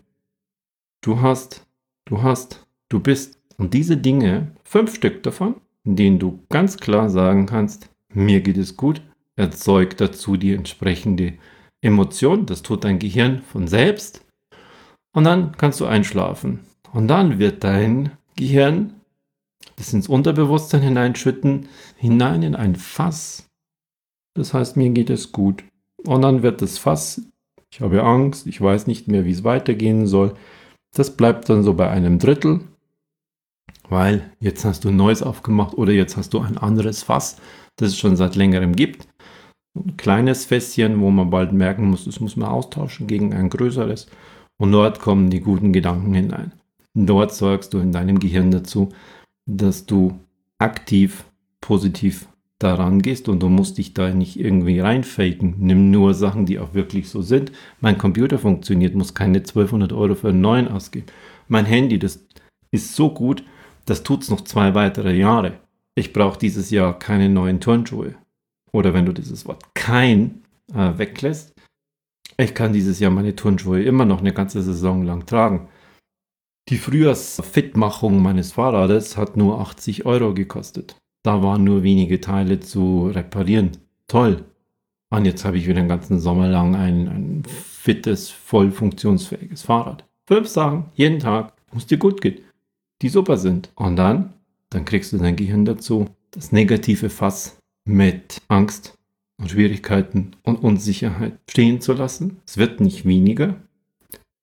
Du 1.02 1.22
hast, 1.22 1.66
du 2.06 2.22
hast, 2.22 2.66
du 2.90 3.00
bist. 3.00 3.40
Und 3.58 3.74
diese 3.74 3.98
Dinge, 3.98 4.52
fünf 4.64 4.96
Stück 4.96 5.24
davon, 5.24 5.56
in 5.84 5.96
denen 5.96 6.20
du 6.20 6.40
ganz 6.50 6.78
klar 6.78 7.10
sagen 7.10 7.46
kannst, 7.46 7.90
mir 8.14 8.42
geht 8.42 8.58
es 8.58 8.76
gut, 8.76 9.02
erzeugt 9.36 10.02
dazu 10.02 10.38
die 10.38 10.54
entsprechende 10.54 11.34
Emotion. 11.82 12.46
Das 12.46 12.62
tut 12.62 12.84
dein 12.84 13.00
Gehirn 13.00 13.42
von 13.42 13.68
selbst. 13.68 14.26
Und 15.14 15.24
dann 15.24 15.54
kannst 15.58 15.80
du 15.80 15.86
einschlafen. 15.86 16.60
Und 16.94 17.08
dann 17.08 17.40
wird 17.40 17.64
dein 17.64 18.12
Gehirn 18.36 18.94
das 19.76 19.94
ins 19.94 20.08
Unterbewusstsein 20.08 20.82
hineinschütten, 20.82 21.68
hinein 21.98 22.44
in 22.44 22.56
ein 22.56 22.76
Fass. 22.76 23.48
Das 24.36 24.54
heißt, 24.54 24.78
mir 24.78 24.90
geht 24.90 25.10
es 25.10 25.32
gut. 25.32 25.64
Und 26.06 26.22
dann 26.22 26.44
wird 26.44 26.62
das 26.62 26.78
Fass, 26.78 27.22
ich 27.72 27.82
habe 27.82 28.04
Angst, 28.04 28.48
ich 28.48 28.60
weiß 28.60 28.88
nicht 28.88 29.08
mehr, 29.08 29.26
wie 29.26 29.32
es 29.32 29.44
weitergehen 29.44 30.08
soll. 30.08 30.34
Das 30.96 31.16
bleibt 31.16 31.50
dann 31.50 31.64
so 31.64 31.74
bei 31.74 31.90
einem 31.90 32.20
Drittel, 32.20 32.62
weil 33.90 34.32
jetzt 34.40 34.66
hast 34.66 34.84
du 34.84 34.90
ein 34.90 34.96
neues 34.96 35.22
aufgemacht 35.22 35.76
oder 35.76 35.92
jetzt 35.92 36.18
hast 36.18 36.34
du 36.34 36.40
ein 36.40 36.58
anderes 36.58 37.04
Fass, 37.04 37.38
das 37.76 37.90
es 37.90 37.98
schon 37.98 38.16
seit 38.16 38.36
längerem 38.36 38.76
gibt. 38.76 39.08
Ein 39.76 39.98
kleines 39.98 40.46
Fässchen, 40.46 41.00
wo 41.00 41.12
man 41.12 41.30
bald 41.30 41.54
merken 41.54 41.90
muss, 41.90 42.06
das 42.06 42.20
muss 42.20 42.36
man 42.36 42.50
austauschen 42.50 43.08
gegen 43.08 43.34
ein 43.34 43.50
größeres. 43.50 44.08
Und 44.58 44.72
dort 44.72 45.00
kommen 45.00 45.30
die 45.30 45.40
guten 45.40 45.72
Gedanken 45.72 46.14
hinein. 46.14 46.54
Dort 46.96 47.34
sorgst 47.34 47.74
du 47.74 47.80
in 47.80 47.92
deinem 47.92 48.20
Gehirn 48.20 48.52
dazu, 48.52 48.90
dass 49.58 49.86
du 49.86 50.20
aktiv 50.58 51.26
positiv 51.62 52.28
daran 52.60 53.02
gehst 53.02 53.30
und 53.30 53.42
du 53.42 53.48
musst 53.48 53.78
dich 53.78 53.94
da 53.94 54.14
nicht 54.14 54.38
irgendwie 54.38 54.80
reinfaken. 54.80 55.56
Nimm 55.60 55.92
nur 55.92 56.14
Sachen, 56.14 56.46
die 56.46 56.60
auch 56.60 56.74
wirklich 56.74 57.10
so 57.10 57.22
sind. 57.22 57.52
Mein 57.80 57.98
Computer 57.98 58.38
funktioniert, 58.38 58.96
muss 58.96 59.14
keine 59.14 59.40
1200 59.40 59.94
Euro 59.94 60.16
für 60.16 60.30
einen 60.30 60.42
neuen 60.42 60.68
ausgeben. 60.68 61.08
Mein 61.48 61.66
Handy, 61.66 61.98
das 61.98 62.20
ist 62.72 62.96
so 62.96 63.10
gut, 63.14 63.44
das 63.86 64.04
tut 64.04 64.24
es 64.24 64.30
noch 64.30 64.42
zwei 64.42 64.76
weitere 64.76 65.16
Jahre. 65.16 65.60
Ich 65.96 66.14
brauche 66.14 66.38
dieses 66.38 66.70
Jahr 66.70 67.00
keine 67.00 67.30
neuen 67.30 67.60
Turnschuhe. 67.60 68.16
Oder 68.72 68.94
wenn 68.94 69.06
du 69.06 69.14
dieses 69.14 69.46
Wort 69.46 69.64
kein 69.74 70.44
äh, 70.74 70.98
weglässt, 70.98 71.54
ich 72.38 72.54
kann 72.54 72.72
dieses 72.72 73.00
Jahr 73.00 73.12
meine 73.12 73.36
Turnschuhe 73.36 73.82
immer 73.82 74.06
noch 74.06 74.20
eine 74.20 74.34
ganze 74.34 74.62
Saison 74.62 75.04
lang 75.04 75.26
tragen. 75.26 75.68
Die 76.70 76.78
Frühjahrsfitmachung 76.78 78.22
meines 78.22 78.52
Fahrrades 78.52 79.18
hat 79.18 79.36
nur 79.36 79.60
80 79.60 80.06
Euro 80.06 80.36
gekostet. 80.36 80.96
Da 81.24 81.42
waren 81.42 81.64
nur 81.64 81.82
wenige 81.82 82.22
Teile 82.22 82.60
zu 82.60 83.08
reparieren. 83.08 83.72
Toll. 84.08 84.46
Und 85.10 85.26
jetzt 85.26 85.44
habe 85.46 85.58
ich 85.58 85.66
wieder 85.66 85.82
den 85.82 85.90
ganzen 85.90 86.20
Sommer 86.20 86.48
lang 86.48 86.76
ein, 86.76 87.08
ein 87.08 87.44
fittes, 87.46 88.30
voll 88.30 88.70
funktionsfähiges 88.70 89.64
Fahrrad. 89.64 90.06
Fünf 90.28 90.48
Sachen, 90.48 90.86
jeden 90.94 91.18
Tag, 91.18 91.54
es 91.76 91.88
dir 91.88 91.98
gut 91.98 92.22
geht, 92.22 92.44
die 93.02 93.10
super 93.10 93.38
sind. 93.38 93.72
Und 93.74 93.96
dann, 93.96 94.34
dann 94.70 94.86
kriegst 94.86 95.12
du 95.12 95.18
dein 95.18 95.36
Gehirn 95.36 95.66
dazu, 95.66 96.06
das 96.30 96.52
negative 96.52 97.10
Fass 97.10 97.58
mit 97.86 98.44
Angst, 98.48 98.94
und 99.40 99.50
Schwierigkeiten 99.50 100.36
und 100.44 100.58
Unsicherheit 100.58 101.40
stehen 101.50 101.82
zu 101.82 101.94
lassen. 101.94 102.42
Es 102.46 102.58
wird 102.58 102.82
nicht 102.82 103.06
weniger. 103.06 103.56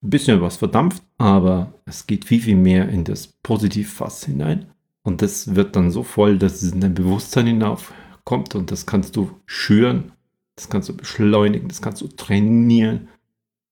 Ein 0.07 0.09
bisschen 0.09 0.39
was 0.39 0.55
verdampft, 0.55 1.03
aber 1.17 1.73
es 1.83 2.07
geht 2.07 2.23
viel, 2.23 2.39
viel 2.39 2.55
mehr 2.55 2.87
in 2.87 3.03
das 3.03 3.27
Positivfass 3.27 4.23
hinein. 4.23 4.67
Und 5.03 5.21
das 5.21 5.53
wird 5.53 5.75
dann 5.75 5.91
so 5.91 6.01
voll, 6.01 6.37
dass 6.37 6.61
es 6.61 6.71
in 6.71 6.79
dein 6.79 6.93
Bewusstsein 6.93 7.45
hinaufkommt 7.47 8.55
und 8.55 8.71
das 8.71 8.85
kannst 8.85 9.17
du 9.17 9.31
schüren, 9.45 10.13
das 10.55 10.69
kannst 10.69 10.87
du 10.87 10.95
beschleunigen, 10.95 11.67
das 11.67 11.81
kannst 11.81 12.01
du 12.01 12.07
trainieren, 12.07 13.09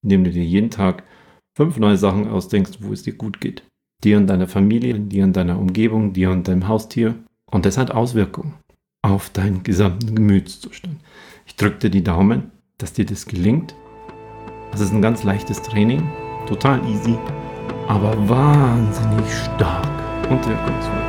indem 0.02 0.24
du 0.24 0.30
dir 0.30 0.44
jeden 0.44 0.68
Tag 0.68 1.04
fünf 1.54 1.78
neue 1.78 1.96
Sachen 1.96 2.28
ausdenkst, 2.28 2.80
wo 2.82 2.92
es 2.92 3.02
dir 3.02 3.14
gut 3.14 3.40
geht. 3.40 3.62
Dir 4.04 4.18
und 4.18 4.26
deiner 4.26 4.46
Familie, 4.46 5.00
dir 5.00 5.24
und 5.24 5.34
deiner 5.34 5.58
Umgebung, 5.58 6.12
dir 6.12 6.30
und 6.30 6.46
deinem 6.48 6.68
Haustier. 6.68 7.14
Und 7.50 7.64
das 7.64 7.78
hat 7.78 7.92
Auswirkungen 7.92 8.52
auf 9.00 9.30
deinen 9.30 9.62
gesamten 9.62 10.14
Gemütszustand. 10.14 11.00
Ich 11.46 11.56
drücke 11.56 11.78
dir 11.78 11.90
die 11.90 12.04
Daumen, 12.04 12.50
dass 12.76 12.92
dir 12.92 13.06
das 13.06 13.24
gelingt. 13.24 13.74
Das 14.70 14.82
ist 14.82 14.92
ein 14.92 15.00
ganz 15.00 15.24
leichtes 15.24 15.62
Training, 15.62 16.06
total 16.46 16.80
easy, 16.88 17.18
aber 17.88 18.14
wahnsinnig 18.28 19.32
stark 19.32 19.86
und 20.30 20.46
wirkungsvoll. 20.46 21.05